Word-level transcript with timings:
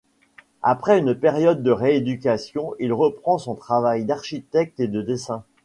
Après 0.63 0.97
une 0.97 1.13
période 1.13 1.61
de 1.61 1.69
rééducation, 1.69 2.73
il 2.79 2.91
reprend 2.91 3.37
son 3.37 3.53
travail 3.53 4.03
d'architecte 4.03 4.79
et 4.79 4.87
de 4.87 5.03
dessins. 5.03 5.43